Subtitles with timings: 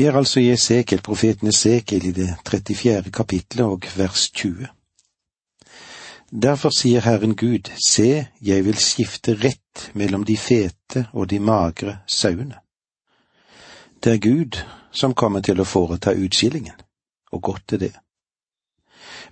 [0.00, 3.10] Vi er altså i Esekiel, profeten Esekiel i det 34.
[3.12, 4.68] kapitlet og vers 20.
[6.42, 11.98] Derfor sier Herren Gud, se, jeg vil skifte rett mellom de fete og de magre
[12.08, 12.62] sauene.
[14.00, 14.56] Det er Gud
[14.90, 16.80] som kommer til å foreta utskillingen,
[17.32, 17.94] og godt er det.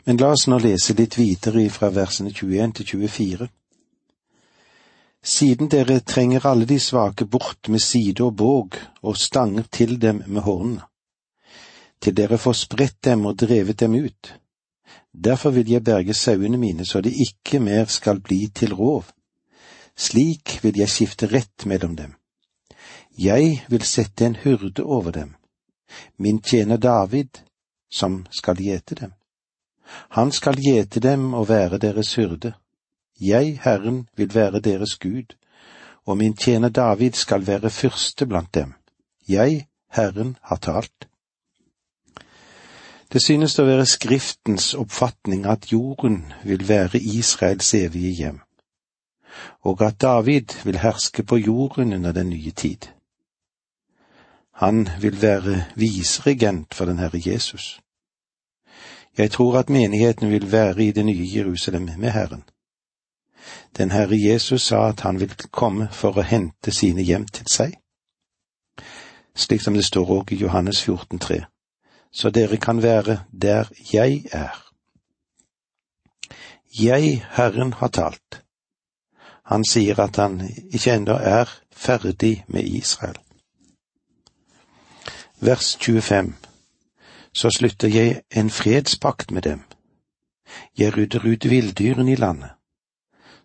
[0.05, 3.49] Men la oss nå lese litt videre fra versene 21 til 24.
[5.25, 10.23] Siden dere trenger alle de svake bort med side og båg og stanger til dem
[10.27, 10.85] med hornene,
[12.01, 14.35] til dere får spredt dem og drevet dem ut.
[15.13, 19.05] Derfor vil jeg berge sauene mine så de ikke mer skal bli til rov.
[19.97, 22.15] Slik vil jeg skifte rett mellom dem.
[23.19, 25.35] Jeg vil sette en hyrde over dem,
[26.19, 27.43] min tjener David,
[27.91, 29.13] som skal gjete dem.
[30.11, 32.53] Han skal gjete dem og være deres hyrde.
[33.21, 35.37] Jeg, Herren, vil være deres Gud,
[36.07, 38.73] og min tjener David skal være fyrste blant dem.
[39.29, 41.09] Jeg, Herren, har talt.
[43.13, 48.41] Det synes å være Skriftens oppfatning at jorden vil være Israels evige hjem,
[49.65, 52.91] og at David vil herske på jorden under den nye tid.
[54.53, 57.81] Han vil være viseregent for den Herre Jesus.
[59.19, 62.45] Jeg tror at menigheten vil være i det nye Jerusalem med Herren.
[63.77, 67.77] Den Herre Jesus sa at han vil komme for å hente sine hjem til seg,
[69.39, 71.45] slik som det står òg i Johannes 14, 14,3,
[72.11, 74.65] så dere kan være der jeg er.
[76.81, 78.43] Jeg, Herren, har talt.
[79.45, 83.17] Han sier at han ikke ennå er ferdig med Israel.
[85.41, 86.35] Vers 25
[87.33, 89.63] Så slutter jeg en fredspakt med dem.
[90.79, 92.58] Jeg rydder ut villdyrene i landet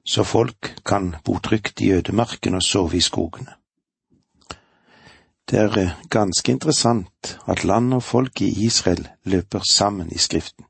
[0.05, 3.55] så folk kan bo trygt i ødemarken og sove i skogene.
[5.49, 10.65] Det er eh, ganske interessant at land og folk i Israel løper sammen i Skriften.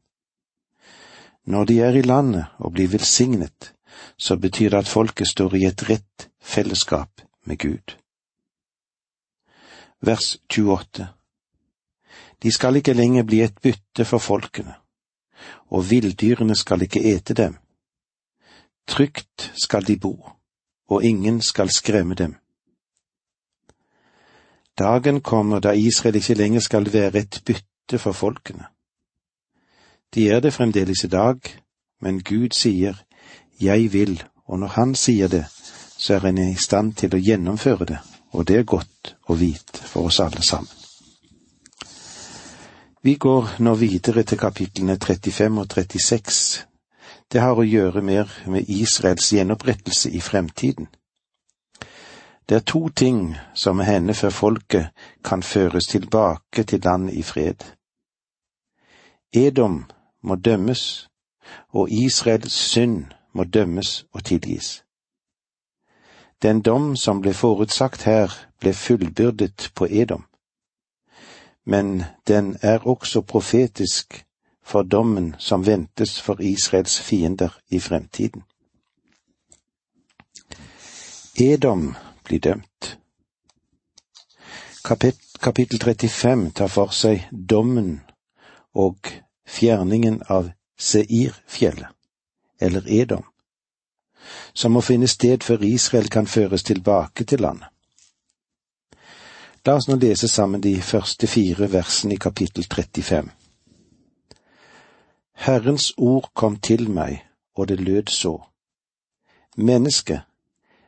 [1.46, 3.74] Når de er i landet og blir velsignet,
[4.18, 7.98] så betyr det at folket står i et rett fellesskap med Gud.
[10.02, 11.08] Vers 28
[12.44, 14.76] De skal ikke lenger bli et bytte for folkene,
[15.70, 17.58] og villdyrene skal ikke ete dem,
[18.88, 20.30] Trygt skal de bo,
[20.90, 22.36] og ingen skal skremme dem.
[24.78, 28.66] Dagen kommer da Israel ikke lenger skal være et bytte for folkene.
[30.14, 31.40] De er det fremdeles i dag,
[32.02, 32.94] men Gud sier
[33.62, 35.46] jeg vil, og når Han sier det,
[35.98, 38.00] så er han i stand til å gjennomføre det,
[38.32, 40.72] og det er godt å vite for oss alle sammen.
[43.04, 46.73] Vi går nå videre til kapitlene 35 og 36
[47.32, 50.88] det har å gjøre mer med Israels gjenopprettelse i fremtiden.
[52.50, 54.90] Det er to ting som må hende før folket
[55.24, 57.64] kan føres tilbake til land i fred.
[59.34, 59.86] Edom
[60.22, 61.10] må dømmes,
[61.70, 64.84] og Israels synd må dømmes og tilgis.
[66.42, 70.26] Den dom som ble forutsagt her, ble fullbyrdet på Edom.
[71.66, 74.23] Men den er også profetisk
[74.64, 78.44] for dommen som ventes for Israels fiender i fremtiden.
[81.36, 82.98] Edom blir dømt.
[85.40, 88.02] Kapittel 35 tar for seg dommen
[88.74, 89.10] og
[89.48, 91.88] fjerningen av Seirfjellet,
[92.62, 93.24] eller Edom,
[94.54, 97.70] som må finne sted før Israel kan føres tilbake til landet.
[99.66, 103.30] La oss nå lese sammen de første fire versene i kapittel 35.
[105.34, 108.38] Herrens ord kom til meg, og det lød så.
[109.58, 110.22] Menneske,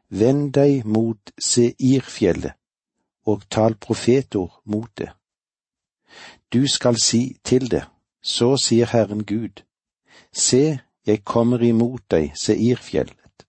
[0.10, 2.54] vend deg mot Seirfjellet
[3.26, 5.10] og tal profetord mot det.
[6.54, 7.84] Du skal si til det,
[8.22, 9.64] så sier Herren Gud,
[10.34, 13.46] se, jeg kommer imot deg, Seirfjellet.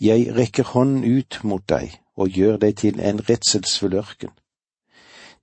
[0.00, 4.32] Jeg rekker hånden ut mot deg og gjør deg til en redselsfull ørken.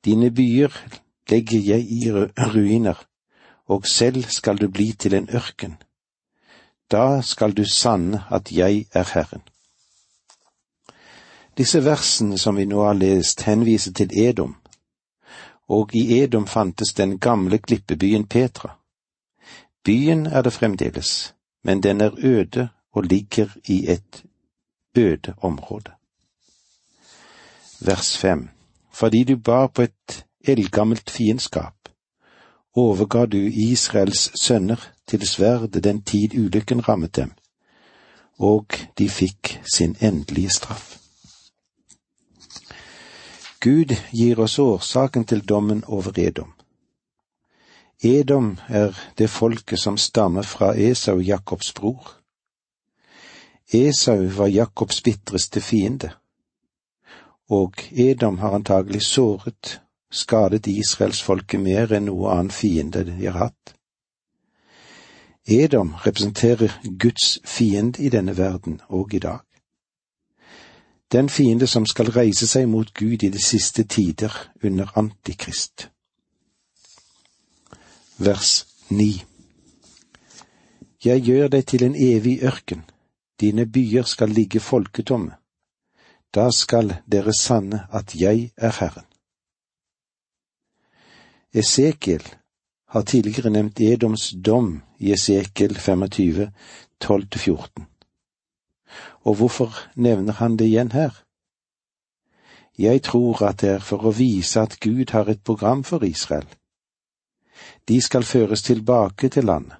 [0.05, 0.73] Dine byer
[1.29, 3.06] legger jeg i ruiner,
[3.67, 5.77] og selv skal du bli til en ørken.
[6.91, 9.41] Da skal du sanne at jeg er Herren.
[11.57, 14.55] Disse versene som vi nå har lest, henviser til Edom,
[15.67, 18.77] og i Edom fantes den gamle klippebyen Petra.
[19.83, 24.23] Byen er det fremdeles, men den er øde og ligger i et
[24.97, 25.91] øde område.
[27.79, 28.49] Vers fem
[28.93, 31.76] Fordi du bar på et eldgammelt fiendskap,
[32.77, 37.31] overga du Israels sønner til sverdet den tid ulykken rammet dem,
[38.39, 38.65] og
[38.97, 40.97] de fikk sin endelige straff.
[43.59, 46.53] Gud gir oss årsaken til dommen over Edom.
[48.03, 52.13] Edom er det folket som stammer fra Esau, Jakobs bror.
[53.73, 56.11] Esau var Jakobs bitreste fiende,
[57.49, 59.81] og Edom har antagelig såret,
[60.11, 63.73] skadet israelsfolket mer enn noe annen fiende de har hatt.
[65.47, 69.43] Edom representerer Guds fiende i denne verden og i dag.
[71.11, 74.33] Den fiende som skal reise seg mot Gud i de siste tider
[74.63, 75.87] under Antikrist.
[78.17, 79.23] Vers 9
[81.05, 82.83] Jeg gjør deg til en evig ørken,
[83.39, 85.31] dine byer skal ligge folketomme.
[86.35, 89.06] Da skal dere sanne at jeg er Herren.
[91.57, 92.23] Esekiel
[92.93, 96.51] har tidligere nevnt Edoms dom i Esekiel 25,
[97.03, 97.85] 12-14.
[99.21, 101.23] Og hvorfor nevner han det igjen her?
[102.77, 106.45] Jeg tror at det er for å vise at Gud har et program for Israel.
[107.87, 109.77] De skal føres tilbake til landet,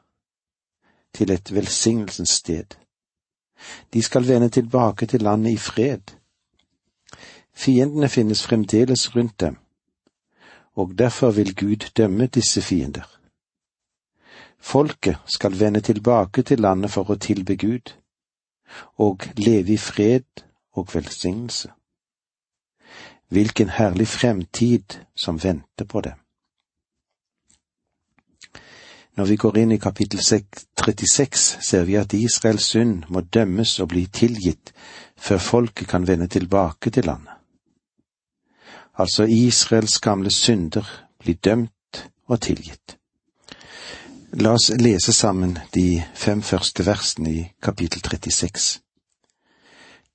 [1.13, 2.73] til et velsignelsens sted.
[3.93, 6.17] De skal vende tilbake til landet i fred.
[7.53, 9.57] Fiendene finnes fremdeles rundt dem,
[10.77, 13.07] og derfor vil Gud dømme disse fiender.
[14.59, 17.93] Folket skal vende tilbake til landet for å tilbe Gud,
[18.97, 20.43] og leve i fred
[20.77, 21.71] og velsignelse.
[23.33, 26.19] Hvilken herlig fremtid som venter på dem.
[29.17, 33.89] Når vi går inn i kapittel 36, ser vi at Israels synd må dømmes og
[33.95, 34.73] bli tilgitt
[35.17, 37.36] før folket kan vende tilbake til landet.
[38.97, 40.85] Altså Israels gamle synder
[41.19, 42.97] blir dømt og tilgitt.
[44.33, 48.81] La oss lese sammen de fem første versene i kapittel 36.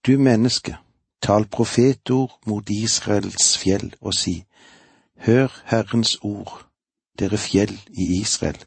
[0.06, 0.76] Du menneske,
[1.22, 4.44] tal profetord mot Israels fjell og si,
[5.16, 6.66] Hør Herrens ord,
[7.18, 8.58] dere fjell i Israel.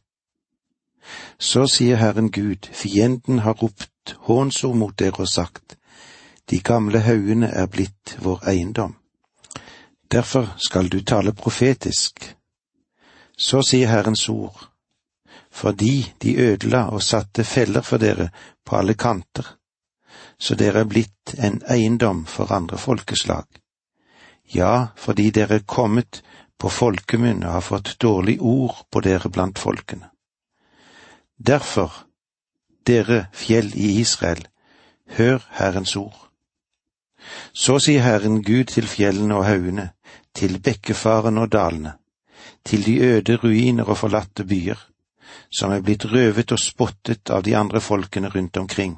[1.39, 5.77] Så sier Herren Gud, fienden har ropt hånsord mot dere og sagt,
[6.50, 8.95] de gamle haugene er blitt vår eiendom.
[10.12, 12.36] Derfor skal du tale profetisk.
[13.38, 14.69] Så sier Herrens ord,
[15.52, 18.30] fordi de ødela og satte feller for dere
[18.66, 19.57] på alle kanter,
[20.40, 23.46] så dere er blitt en eiendom for andre folkeslag.
[24.54, 26.22] Ja, fordi dere er kommet
[26.60, 30.12] på folkemunne og har fått dårlig ord på dere blant folkene.
[31.38, 31.92] Derfor,
[32.88, 34.46] dere fjell i Israel,
[35.18, 36.25] hør Herrens ord.
[37.54, 39.89] Så sier Herren Gud til fjellene og haugene,
[40.36, 41.95] til bekkefaren og dalene,
[42.66, 44.80] til de øde ruiner og forlatte byer,
[45.51, 48.98] som er blitt røvet og spottet av de andre folkene rundt omkring.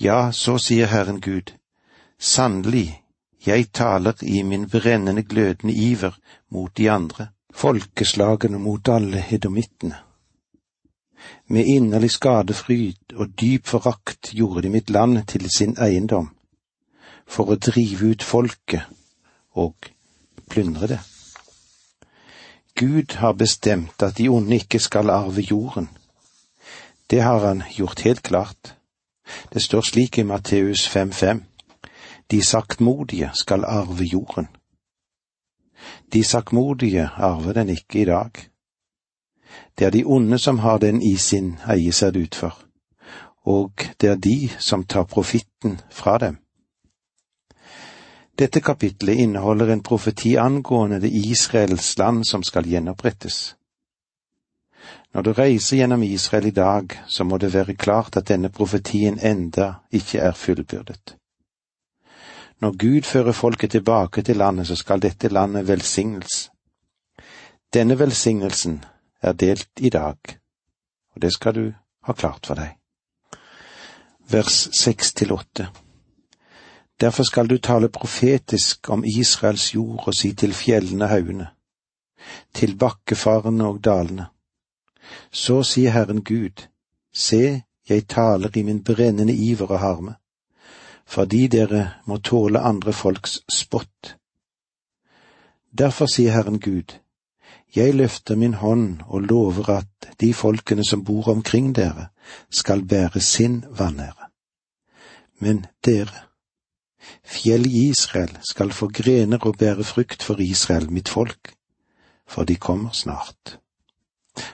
[0.00, 1.54] Ja, så sier Herren Gud,
[2.18, 3.02] sannelig,
[3.46, 6.18] jeg taler i min brennende glødende iver
[6.50, 9.96] mot de andre, folkeslagene mot alle hedomittene.
[11.48, 16.35] Med inderlig skadefryd og dyp forakt gjorde de mitt land til sin eiendom,
[17.26, 18.86] for å drive ut folket
[19.54, 19.90] og
[20.50, 21.00] plyndre det.
[22.76, 25.88] Gud har bestemt at de onde ikke skal arve jorden.
[27.10, 28.74] Det har han gjort helt klart.
[29.52, 31.40] Det står slik i Matteus 5,5.
[32.30, 34.46] De saktmodige skal arve jorden.
[36.12, 38.30] De saktmodige arver den ikke i dag.
[39.78, 42.58] Det er de onde som har den i sin eie, ser det ut for,
[43.44, 46.36] og det er de som tar profitten fra dem.
[48.38, 53.56] Dette kapitlet inneholder en profeti angående det Israels land som skal gjenopprettes.
[55.14, 59.16] Når du reiser gjennom Israel i dag, så må det være klart at denne profetien
[59.18, 61.16] enda ikke er fullbyrdet.
[62.60, 66.50] Når Gud fører folket tilbake til landet, så skal dette landet velsignes.
[67.72, 68.84] Denne velsignelsen
[69.22, 70.16] er delt i dag,
[71.14, 71.72] og det skal du
[72.04, 72.76] ha klart for deg.
[74.28, 75.68] Vers seks til åtte.
[77.00, 81.48] Derfor skal du tale profetisk om Israels jord og si til fjellene haugene,
[82.54, 84.26] til bakkefarene og dalene.
[85.30, 86.66] Så sier Herren Gud,
[87.14, 90.14] se, jeg taler i min brennende iver og harme,
[91.06, 94.16] fordi dere må tåle andre folks spott.
[95.78, 96.96] Derfor sier Herren Gud,
[97.76, 102.08] jeg løfter min hånd og lover at de folkene som bor omkring dere,
[102.50, 104.30] skal bære sin vanære.
[105.38, 106.25] Men dere,
[107.24, 111.54] Fjell i Israel skal få grener og bære frukt for Israel, mitt folk,
[112.28, 113.58] for de kommer snart.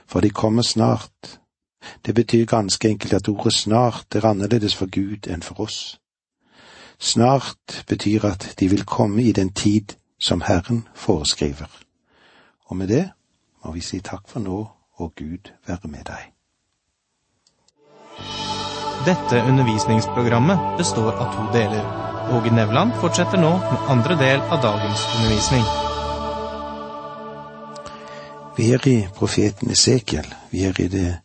[0.07, 1.39] For de kommer snart.
[2.05, 5.99] Det betyr ganske enkelt at ordet snart er annerledes for Gud enn for oss.
[6.99, 11.69] Snart betyr at de vil komme i den tid som Herren foreskriver.
[12.65, 13.09] Og med det
[13.65, 16.31] må vi si takk for nå, og Gud være med deg.
[19.05, 22.12] Dette undervisningsprogrammet består av to deler.
[22.31, 25.63] Åge Nevland fortsetter nå med andre del av dagens undervisning.
[28.57, 30.27] Vi er i profeten Esekiel.
[30.49, 31.19] Vi er i det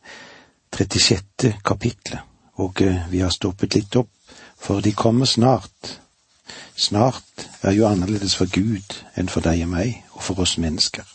[0.76, 1.54] 36.
[1.64, 2.20] kapitlet,
[2.54, 4.10] og eh, vi har stoppet litt opp,
[4.58, 5.98] for de kommer snart.
[6.76, 11.06] Snart er jo annerledes for Gud enn for deg og meg, og for oss mennesker.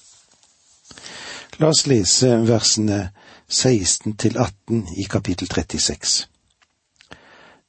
[1.59, 3.09] La oss lese versene
[3.49, 6.32] 16 til 18 i kapittel 36.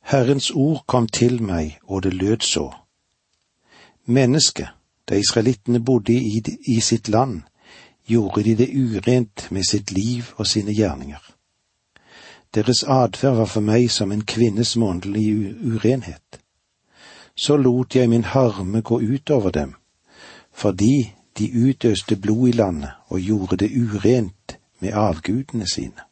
[0.05, 2.71] Herrens ord kom til meg, og det lød så.
[4.07, 4.69] Menneske,
[5.09, 7.43] da israelittene bodde i, i sitt land,
[8.07, 11.23] gjorde de det urent med sitt liv og sine gjerninger.
[12.55, 16.41] Deres atferd var for meg som en kvinnes månedlige urenhet.
[17.37, 19.75] Så lot jeg min harme gå ut over dem,
[20.53, 26.05] fordi de utøste blod i landet og gjorde det urent med avgudene sine.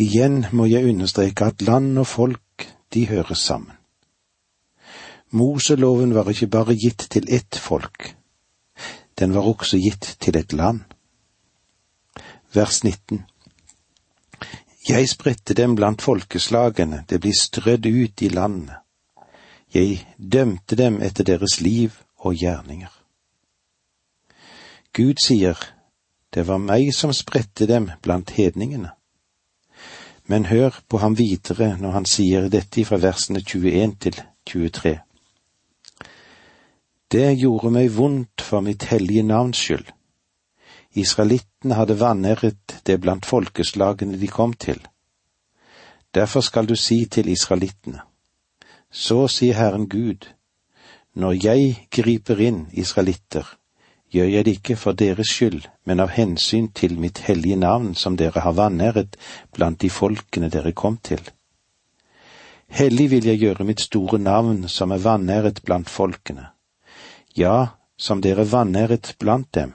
[0.00, 3.76] Igjen må jeg understreke at land og folk, de høres sammen.
[5.32, 8.14] Moseloven var ikke bare gitt til ett folk,
[9.18, 10.80] den var også gitt til et land.
[12.52, 13.24] Vers 19
[14.88, 18.76] Jeg spredte dem blant folkeslagene, det blir strødd ut i landet.
[19.74, 22.92] Jeg dømte dem etter deres liv og gjerninger.
[24.92, 25.56] Gud sier,
[26.34, 28.92] det var meg som spredte dem blant hedningene.
[30.32, 34.92] Men hør på ham videre når han sier dette fra versene 21 til 23.
[37.12, 39.90] Det gjorde meg vondt for mitt hellige navns skyld.
[40.96, 44.80] Israelittene hadde vanæret det blant folkeslagene de kom til.
[46.14, 48.00] Derfor skal du si til israelittene,
[48.88, 50.30] så sier Herren Gud,
[51.12, 53.44] når jeg griper inn, israelitter,
[54.12, 58.16] gjør jeg det ikke for deres skyld, men av hensyn til mitt hellige navn som
[58.20, 59.16] dere har vanæret
[59.56, 61.22] blant de folkene dere kom til.
[62.72, 66.46] Hellig vil jeg gjøre mitt store navn som er vanæret blant folkene,
[67.36, 69.74] ja, som dere vanæret blant dem.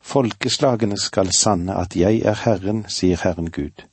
[0.00, 3.84] Folkeslagene skal sanne at jeg er Herren, sier Herren Gud,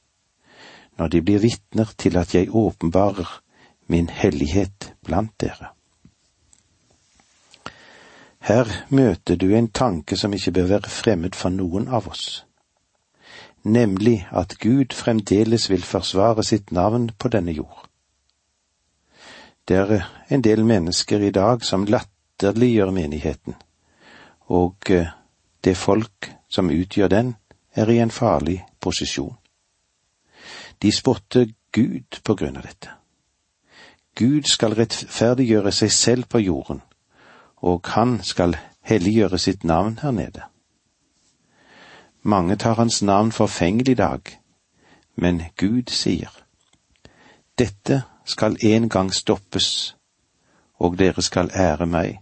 [0.98, 3.40] når de blir vitner til at jeg åpenbarer
[3.88, 5.74] min hellighet blant dere.
[8.44, 12.44] Her møter du en tanke som ikke bør være fremmed for noen av oss,
[13.64, 17.86] nemlig at Gud fremdeles vil forsvare sitt navn på denne jord.
[19.68, 23.56] Det er en del mennesker i dag som latterliggjør menigheten,
[24.52, 25.08] og eh,
[25.64, 27.36] det folk som utgjør den,
[27.76, 29.38] er i en farlig posisjon.
[30.82, 32.92] De spotter Gud på grunn av dette.
[34.20, 36.84] Gud skal rettferdiggjøre seg selv på jorden,
[37.64, 40.44] og han skal helliggjøre sitt navn her nede.
[42.22, 44.22] Mange tar hans navn forfengelig dag,
[45.16, 46.32] men Gud sier,
[47.60, 49.96] Dette skal en gang stoppes,
[50.76, 52.20] og dere skal ære meg.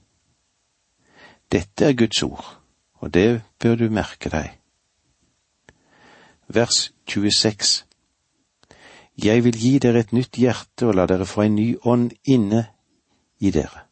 [1.51, 2.57] Dette er Guds ord,
[2.93, 4.57] og det bør du merke deg.
[6.47, 7.85] Vers 26
[9.23, 12.65] Jeg vil gi dere et nytt hjerte og la dere få en ny ånd inne
[13.39, 13.90] i dere.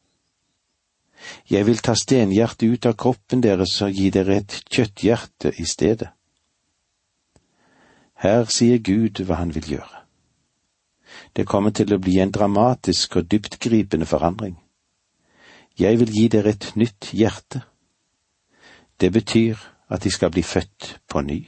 [1.50, 6.10] Jeg vil ta stenhjertet ut av kroppen deres og gi dere et kjøtthjerte i stedet.
[8.20, 10.04] Her sier Gud hva han vil gjøre.
[11.36, 14.58] Det kommer til å bli en dramatisk og dyptgripende forandring.
[15.80, 17.64] Jeg vil gi dere et nytt hjerte.
[19.00, 19.56] Det betyr
[19.90, 21.40] at de skal bli født på ny.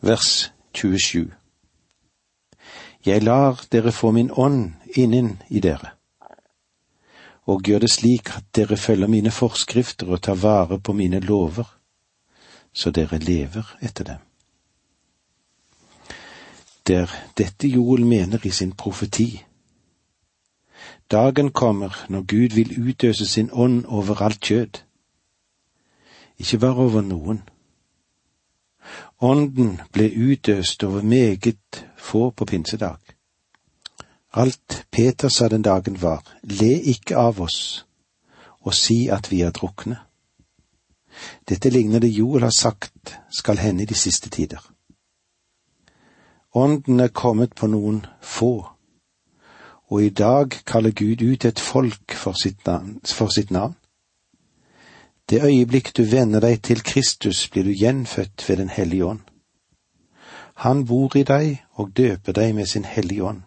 [0.00, 1.28] Vers 27
[3.06, 5.97] Jeg lar dere få min ånd innen i dere
[7.48, 11.64] og gjør det slik at dere følger mine forskrifter og tar vare på mine lover,
[12.72, 14.24] så dere lever etter dem.
[16.86, 19.44] Det er dette Joel mener i sin profeti.
[21.10, 24.82] Dagen kommer når Gud vil utøse sin ånd over alt kjød,
[26.38, 27.42] ikke bare over noen.
[29.20, 33.07] Ånden ble utøst over meget få på pinsedag.
[34.38, 37.84] Alt Peter sa den dagen var, le ikke av oss
[38.68, 39.96] og si at vi er drukne.
[41.48, 44.60] Dette ligner det Joel har sagt skal hende i de siste tider.
[46.54, 48.52] Ånden er kommet på noen få,
[49.88, 53.00] og i dag kaller Gud ut et folk for sitt navn.
[53.04, 53.74] For sitt navn.
[55.28, 59.20] Det øyeblikk du venner deg til Kristus, blir du gjenfødt ved Den hellige ånd.
[60.54, 63.42] Han bor i deg og døper deg med sin hellige ånd.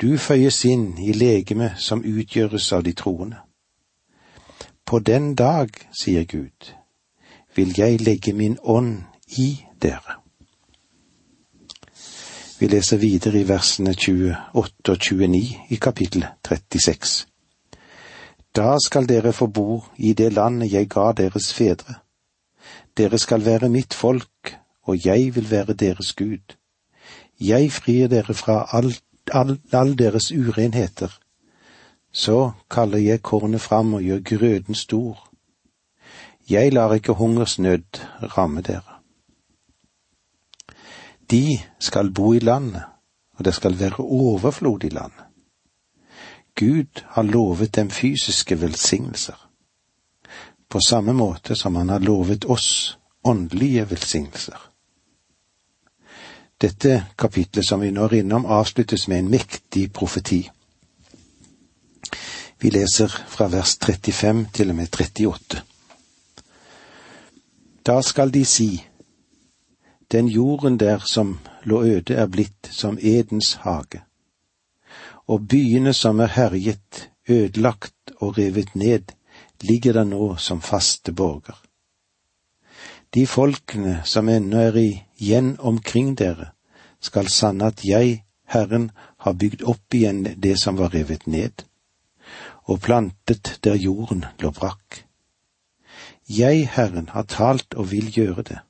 [0.00, 3.42] Du føyes inn i legemet som utgjøres av de troende.
[4.84, 6.72] På den dag, sier Gud,
[7.54, 9.02] vil jeg legge min ånd
[9.38, 10.18] i dere.
[12.58, 17.26] Vi leser videre i versene 28 og 29 i kapittel 36.
[18.56, 21.94] Da skal dere få bo i det landet jeg ga deres fedre.
[22.96, 26.54] Dere skal være mitt folk, og jeg vil være deres Gud.
[27.40, 28.92] Jeg frir dere fra all,
[29.34, 31.18] all, all deres urenheter.
[32.12, 35.28] Så kaller jeg kornet fram og gjør grøden stor.
[36.50, 38.00] Jeg lar ikke hungersnød
[38.36, 38.98] ramme dere.
[41.30, 42.82] De skal bo i landet,
[43.38, 45.24] og det skal være overflod i landet.
[46.54, 49.48] Gud har lovet dem fysiske velsignelser,
[50.68, 54.71] på samme måte som han har lovet oss åndelige velsignelser.
[56.62, 60.44] Dette kapitlet som vi nå er innom, avsluttes med en mektig profeti.
[62.62, 65.62] Vi leser fra vers 35 til og med 38.
[67.82, 68.68] Da skal de si,
[70.12, 74.04] den jorden der som lå øde er blitt som Edens hage,
[75.26, 79.10] og byene som er herjet, ødelagt og revet ned,
[79.60, 81.58] ligger der nå som faste borger.
[83.14, 86.52] De folkene som ennå er igjen omkring dere,
[87.00, 88.90] skal sanne at jeg, Herren,
[89.20, 91.64] har bygd opp igjen det som var revet ned,
[92.64, 95.02] og plantet der jorden lå brakk.
[96.28, 98.60] Jeg, Herren, har talt og vil gjøre det.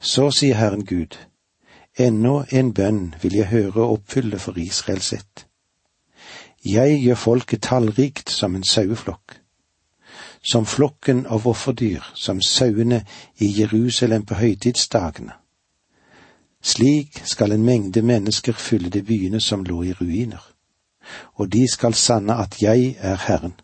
[0.00, 1.18] Så sier Herren Gud,
[1.98, 5.44] ennå en bønn vil jeg høre og oppfylle for Israels ett.
[6.64, 9.36] Jeg gjør folket tallrikt som en saueflokk,
[10.42, 13.04] som flokken av offerdyr, som sauene
[13.38, 15.32] i Jerusalem på høytidsdagene.
[16.62, 20.42] Slik skal en mengde mennesker fylle de byene som lå i ruiner,
[21.34, 23.54] og de skal sanne at jeg er Herren.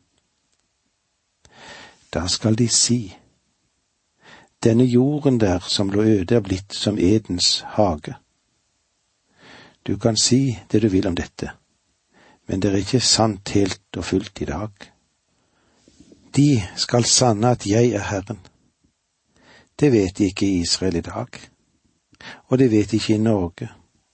[2.14, 3.16] Da skal de si,
[4.64, 8.14] denne jorden der som lå øde er blitt som Edens hage.
[9.86, 11.50] Du kan si det du vil om dette,
[12.46, 14.93] men det er ikke sant helt og fullt i dag.
[16.36, 18.40] De skal sanne at jeg er Herren.
[19.80, 21.26] Det vet de ikke i Israel i dag,
[22.46, 23.68] og det vet de ikke i Norge,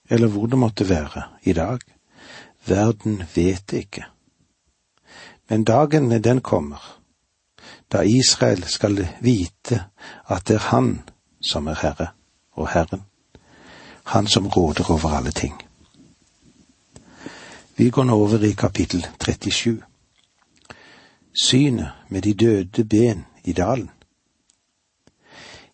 [0.09, 1.79] eller hvor det måtte være i dag.
[2.67, 4.05] Verden vet det ikke.
[5.49, 7.01] Men dagen den kommer
[7.91, 9.83] da Israel skal vite
[10.29, 11.01] at det er Han
[11.41, 12.07] som er Herre
[12.51, 13.01] og Herren,
[14.03, 15.61] Han som råder over alle ting.
[17.75, 19.90] Vi går nå over i kapittel 37.
[21.33, 23.89] Synet med de døde ben i dalen.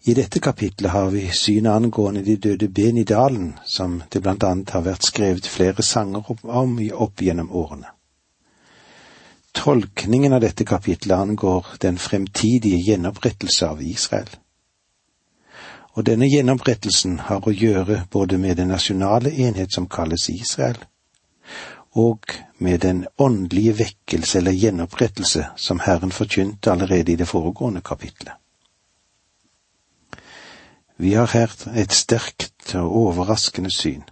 [0.06, 4.43] I dette kapitlet har vi synet angående de døde ben i dalen, som det blant
[4.43, 7.89] annet har vært skrevet flere sanger om opp gjennom årene.
[9.58, 14.30] Tolkningen av dette kapitlet angår den fremtidige gjenopprettelse av Israel.
[15.98, 20.78] Og denne gjenopprettelsen har å gjøre både med den nasjonale enhet som kalles Israel,
[21.97, 22.33] og
[22.63, 28.33] med den åndelige vekkelse eller gjenopprettelse som Herren forkynte allerede i det foregående kapitlet.
[30.97, 34.05] Vi har her et sterkt og overraskende syn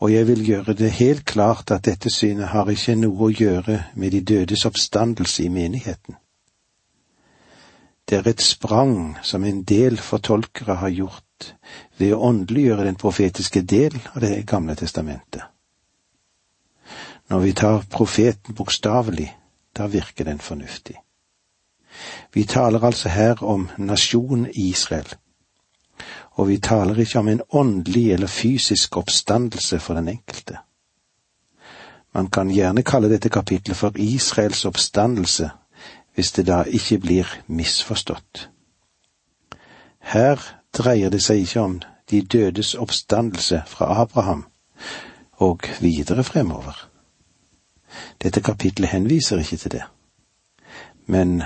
[0.00, 3.76] og jeg vil gjøre det helt klart at dette synet har ikke noe å gjøre
[4.00, 6.16] med de dødes oppstandelse i menigheten.
[8.08, 11.52] Det er et sprang som en del fortolkere har gjort
[12.00, 15.44] ved å åndeliggjøre den profetiske del av Det gamle testamentet.
[17.30, 19.36] Når vi tar profeten bokstavelig,
[19.76, 20.96] da virker den fornuftig.
[22.34, 25.14] Vi taler altså her om nasjonen Israel
[26.40, 30.56] og vi taler ikke om en åndelig eller fysisk oppstandelse for den enkelte.
[32.14, 35.50] Man kan gjerne kalle dette kapitlet for Israels oppstandelse,
[36.14, 38.48] hvis det da ikke blir misforstått.
[40.00, 40.40] Her
[40.72, 44.46] dreier det seg ikke om de dødes oppstandelse fra Abraham
[45.32, 46.89] og videre fremover.
[48.22, 49.84] Dette kapitlet henviser ikke til det,
[51.06, 51.42] men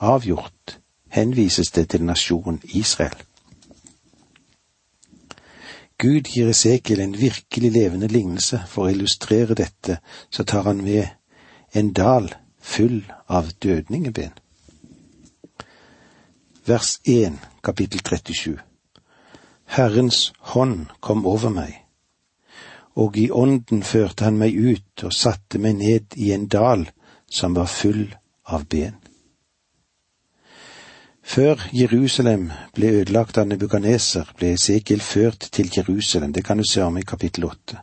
[0.00, 0.78] avgjort
[1.14, 3.16] henvises det til nasjonen Israel.
[5.98, 8.60] Gud gir Esekiel en virkelig levende lignelse.
[8.68, 11.06] For å illustrere dette, så tar han med
[11.72, 14.34] en dal full av dødningeben.
[16.66, 18.58] Vers 1, kapittel 37.
[19.76, 21.83] Herrens hånd kom over meg,
[22.96, 26.86] og i ånden førte han meg ut og satte meg ned i en dal
[27.30, 28.06] som var full
[28.46, 28.94] av ben.
[31.24, 36.82] Før Jerusalem ble ødelagt av Nebukaneser, ble Esekiel ført til Jerusalem, det kan du se
[36.84, 37.80] om i kapittel åtte.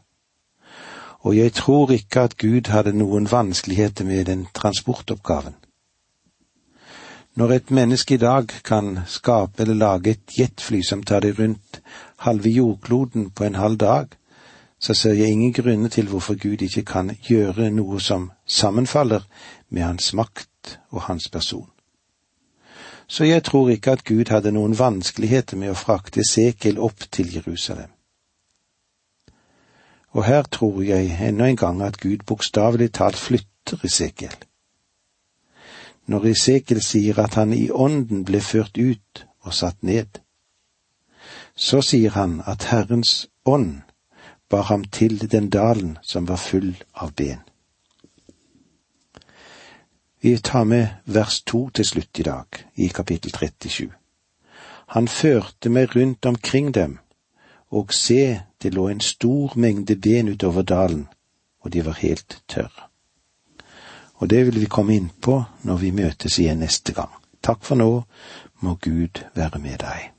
[1.23, 5.53] og jeg tror ikke at Gud hadde noen vanskeligheter med den transportoppgaven.
[7.35, 11.81] Når et menneske i dag kan skape eller lage et jetfly som tar det rundt
[12.25, 14.07] halve jordkloden på en halv dag,
[14.81, 19.27] så ser jeg ingen grunner til hvorfor Gud ikke kan gjøre noe som sammenfaller
[19.69, 21.69] med hans makt og hans person.
[23.07, 27.33] Så jeg tror ikke at Gud hadde noen vanskeligheter med å frakte Sekel opp til
[27.35, 27.91] Jerusalem.
[30.11, 34.35] Og her tror jeg ennå en gang at Gud bokstavelig talt flytter Esekiel.
[36.07, 40.19] Når Esekel sier at han i ånden ble ført ut og satt ned,
[41.55, 43.83] så sier han at Herrens ånd
[44.51, 47.39] bar ham til den dalen som var full av ben.
[50.21, 53.89] Vi tar med vers to til slutt i dag, i kapittel 37.
[54.87, 56.99] Han førte meg rundt omkring dem
[57.71, 61.07] og se, det lå en stor mengde ben utover dalen,
[61.63, 62.89] og de var helt tørre.
[64.15, 67.13] Og det vil vi komme inn på når vi møtes igjen neste gang.
[67.41, 68.03] Takk for nå,
[68.59, 70.10] må Gud være med deg.